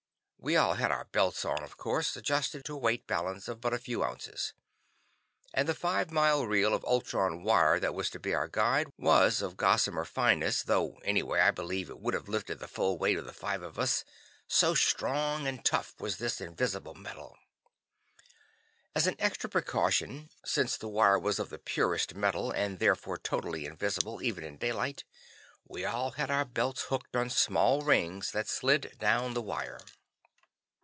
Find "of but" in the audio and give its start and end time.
3.47-3.75